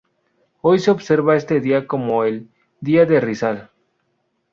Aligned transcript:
Hoy 0.61 0.79
se 0.79 0.89
observa 0.89 1.35
este 1.35 1.59
día 1.59 1.85
como 1.85 2.23
el 2.23 2.49
"Día 2.79 3.05
de 3.05 3.19
Rizal". 3.21 3.69